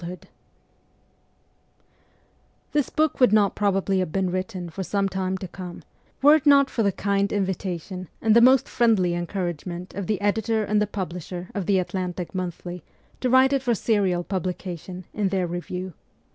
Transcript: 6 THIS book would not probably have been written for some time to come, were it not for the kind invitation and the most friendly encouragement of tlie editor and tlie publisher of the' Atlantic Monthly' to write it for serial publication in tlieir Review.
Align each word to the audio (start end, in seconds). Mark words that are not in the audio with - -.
6 0.03 0.25
THIS 2.71 2.89
book 2.89 3.19
would 3.19 3.31
not 3.31 3.53
probably 3.53 3.99
have 3.99 4.11
been 4.11 4.31
written 4.31 4.67
for 4.71 4.81
some 4.81 5.07
time 5.07 5.37
to 5.37 5.47
come, 5.47 5.83
were 6.23 6.33
it 6.33 6.47
not 6.47 6.71
for 6.71 6.81
the 6.81 6.91
kind 6.91 7.31
invitation 7.31 8.07
and 8.19 8.35
the 8.35 8.41
most 8.41 8.67
friendly 8.67 9.13
encouragement 9.13 9.93
of 9.93 10.07
tlie 10.07 10.17
editor 10.19 10.63
and 10.63 10.81
tlie 10.81 10.91
publisher 10.91 11.49
of 11.53 11.67
the' 11.67 11.77
Atlantic 11.79 12.33
Monthly' 12.33 12.81
to 13.21 13.29
write 13.29 13.53
it 13.53 13.61
for 13.61 13.75
serial 13.75 14.23
publication 14.23 15.05
in 15.13 15.29
tlieir 15.29 15.47
Review. 15.47 15.93